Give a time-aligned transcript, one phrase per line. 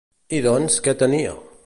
[0.37, 1.37] I doncs, què tenia?